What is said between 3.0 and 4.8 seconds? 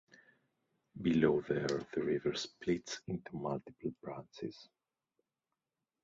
into multiple branches.